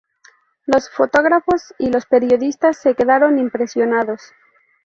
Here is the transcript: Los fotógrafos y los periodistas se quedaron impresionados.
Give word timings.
Los 0.65 0.89
fotógrafos 0.89 1.75
y 1.77 1.91
los 1.91 2.07
periodistas 2.07 2.77
se 2.77 2.95
quedaron 2.95 3.37
impresionados. 3.37 4.33